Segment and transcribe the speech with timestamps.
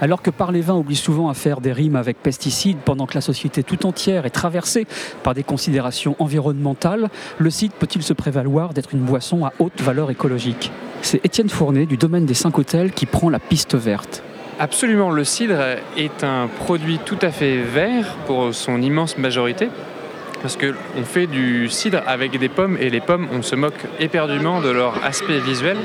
[0.00, 3.20] Alors que Parler Vin oublie souvent à faire des rimes avec pesticides pendant que la
[3.20, 4.86] société tout entière est traversée
[5.24, 10.10] par des considérations environnementales, le cidre peut-il se prévaloir d'être une boisson à haute valeur
[10.10, 10.70] écologique?
[11.02, 14.22] C'est Étienne Fournet du domaine des 5 hôtels qui prend la piste verte.
[14.60, 15.58] Absolument, le cidre
[15.96, 19.68] est un produit tout à fait vert pour son immense majorité.
[20.42, 24.60] Parce qu'on fait du cidre avec des pommes et les pommes, on se moque éperdument
[24.60, 25.76] de leur aspect visuel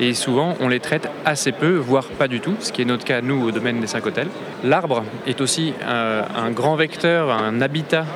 [0.00, 3.04] et souvent on les traite assez peu, voire pas du tout, ce qui est notre
[3.04, 4.28] cas nous au domaine des 5 hôtels.
[4.64, 8.06] L'arbre est aussi euh, un grand vecteur, un habitat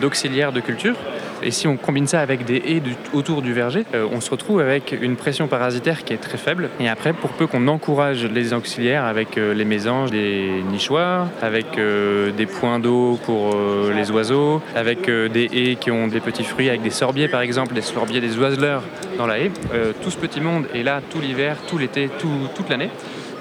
[0.00, 0.94] d'auxiliaires de, culture.
[1.42, 4.60] Et si on combine ça avec des haies autour du verger, euh, on se retrouve
[4.60, 6.70] avec une pression parasitaire qui est très faible.
[6.80, 11.66] Et après, pour peu qu'on encourage les auxiliaires avec euh, les mésanges, des nichoirs, avec
[11.76, 13.56] des points d'eau pour
[13.94, 17.74] les oiseaux, avec des haies qui ont des petits fruits, avec des sorbiers par exemple,
[17.74, 18.82] des sorbiers des oiseleurs
[19.16, 19.50] dans la haie,
[20.02, 22.90] tout ce petit monde est là tout l'hiver, tout l'été, toute l'année.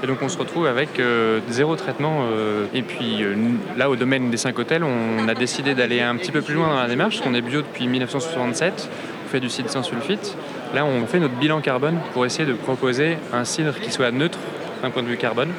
[0.04, 2.26] Et donc on se retrouve avec euh, zéro traitement.
[2.32, 3.36] Euh, et puis euh,
[3.78, 6.68] là, au domaine des 5 hôtels, on a décidé d'aller un petit peu plus loin
[6.68, 8.90] dans la démarche, parce qu'on est bio depuis 1967,
[9.26, 10.36] on fait du cidre sans sulfite.
[10.76, 14.38] Là, on fait notre bilan carbone pour essayer de proposer un cidre qui soit neutre
[14.84, 15.50] d'un point de vue carbone.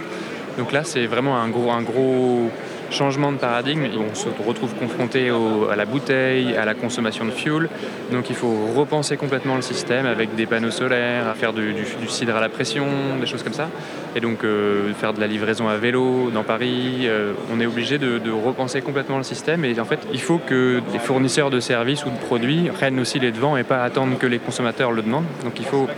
[0.57, 2.51] Donc là, c'est vraiment un gros, un gros
[2.91, 3.86] changement de paradigme.
[3.98, 5.31] On se retrouve confronté
[5.70, 7.69] à la bouteille, à la consommation de fuel.
[8.12, 11.75] Donc il faut repenser complètement le système avec des panneaux solaires, faire du,
[12.09, 12.86] cidre à la pression,
[13.20, 13.69] des choses comme ça.
[14.16, 17.03] Et donc euh, faire de la livraison à vélo dans Paris.
[17.05, 19.64] Euh, on est obligé de, repenser complètement le système.
[19.64, 23.19] Et en fait, il faut que les fournisseurs de services ou de produits prennent aussi
[23.19, 25.27] les devants et pas attendre que les consommateurs le demandent.
[25.44, 25.89] Donc il faut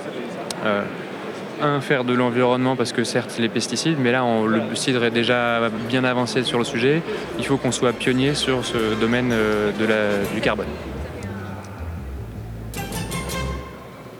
[0.65, 0.83] euh,
[1.63, 5.69] un, faire de l'environnement parce que certes les pesticides, mais là le cidre est déjà
[5.89, 7.03] bien avancé sur le sujet.
[7.39, 9.71] Il faut qu'on soit pionnier sur ce domaine euh,
[10.35, 10.67] du carbone.